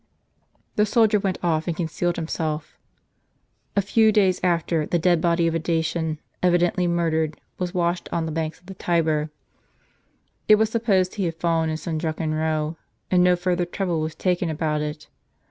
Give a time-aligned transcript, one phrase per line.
[0.77, 2.75] The soldier went off, and concealed himself.
[3.75, 4.63] A few days * The name of the Emperor.
[4.63, 8.31] c:^ a after, the dead body of a Dacian, evidently murdered, was washed on the
[8.31, 9.29] banks of the Tiber.
[10.47, 12.77] It was supposed he had fallen in some drunken row;
[13.11, 15.07] and no further trouble was taken about it.